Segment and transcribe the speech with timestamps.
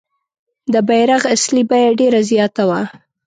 [0.73, 2.81] د بیرغ اصلي بیه ډېره زیاته وه.